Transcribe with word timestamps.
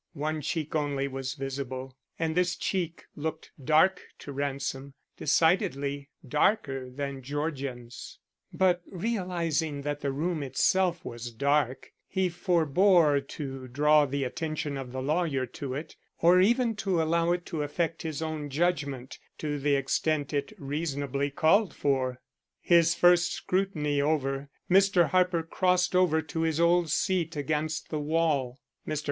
One 0.15 0.41
cheek 0.41 0.73
only 0.73 1.07
was 1.07 1.35
visible, 1.35 1.95
and 2.17 2.33
this 2.33 2.55
cheek 2.55 3.03
looked 3.15 3.51
dark 3.63 4.01
to 4.17 4.31
Ransom, 4.31 4.95
decidedly 5.15 6.09
darker 6.27 6.89
than 6.89 7.21
Georgian's; 7.21 8.17
but 8.51 8.81
realizing 8.87 9.83
that 9.83 9.99
the 10.01 10.11
room 10.11 10.41
itself 10.41 11.05
was 11.05 11.29
dark, 11.29 11.91
he 12.07 12.29
forbore 12.29 13.21
to 13.27 13.67
draw 13.67 14.07
the 14.07 14.23
attention 14.23 14.75
of 14.75 14.91
the 14.91 15.03
lawyer 15.03 15.45
to 15.45 15.75
it, 15.75 15.95
or 16.19 16.41
even 16.41 16.75
to 16.77 16.99
allow 16.99 17.31
it 17.31 17.45
to 17.45 17.61
affect 17.61 18.01
his 18.01 18.23
own 18.23 18.49
judgment 18.49 19.19
to 19.37 19.59
the 19.59 19.75
extent 19.75 20.33
it 20.33 20.51
reasonably 20.57 21.29
called 21.29 21.75
for. 21.75 22.19
His 22.59 22.95
first 22.95 23.31
scrutiny 23.33 24.01
over, 24.01 24.49
Mr. 24.67 25.09
Harper 25.09 25.43
crossed 25.43 25.95
over 25.95 26.23
to 26.23 26.41
his 26.41 26.59
old 26.59 26.89
seat 26.89 27.35
against 27.35 27.91
the 27.91 27.99
wall. 27.99 28.59
Mr. 28.87 28.99